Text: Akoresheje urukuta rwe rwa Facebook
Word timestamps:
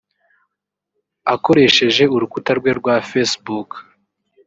Akoresheje 1.33 2.03
urukuta 2.15 2.51
rwe 2.59 2.71
rwa 2.79 2.95
Facebook 3.09 3.69